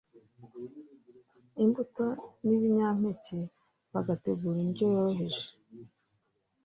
[1.63, 2.05] imbuto
[2.45, 3.39] nibinyampeke
[3.93, 5.45] bagategura indyo yoroheje